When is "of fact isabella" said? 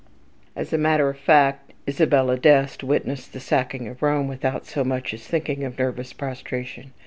1.09-2.35